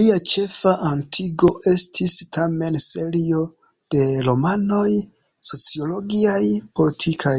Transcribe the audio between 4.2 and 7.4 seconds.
romanoj sociologiaj-politikaj.